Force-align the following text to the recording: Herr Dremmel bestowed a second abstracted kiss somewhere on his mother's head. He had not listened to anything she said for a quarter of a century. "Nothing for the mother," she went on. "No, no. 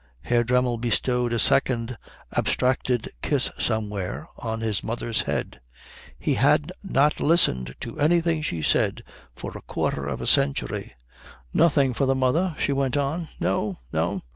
Herr 0.21 0.43
Dremmel 0.43 0.79
bestowed 0.79 1.31
a 1.31 1.37
second 1.37 1.95
abstracted 2.35 3.11
kiss 3.21 3.51
somewhere 3.59 4.27
on 4.39 4.61
his 4.61 4.83
mother's 4.83 5.21
head. 5.29 5.61
He 6.17 6.33
had 6.33 6.71
not 6.81 7.19
listened 7.19 7.75
to 7.81 7.99
anything 7.99 8.41
she 8.41 8.63
said 8.63 9.03
for 9.35 9.51
a 9.55 9.61
quarter 9.61 10.07
of 10.07 10.19
a 10.19 10.25
century. 10.25 10.95
"Nothing 11.53 11.93
for 11.93 12.07
the 12.07 12.15
mother," 12.15 12.55
she 12.57 12.73
went 12.73 12.97
on. 12.97 13.27
"No, 13.39 13.77
no. 13.93 14.23